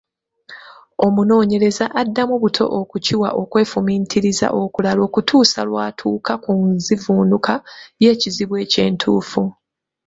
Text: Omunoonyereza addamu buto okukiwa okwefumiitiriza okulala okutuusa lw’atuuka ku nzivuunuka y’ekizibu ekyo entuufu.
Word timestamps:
Omunoonyereza 1.05 1.85
addamu 2.01 2.35
buto 2.43 2.65
okukiwa 2.79 3.29
okwefumiitiriza 3.41 4.47
okulala 4.63 5.01
okutuusa 5.07 5.59
lw’atuuka 5.69 6.33
ku 6.43 6.51
nzivuunuka 6.73 7.53
y’ekizibu 8.03 8.53
ekyo 8.63 8.79
entuufu. 8.87 9.41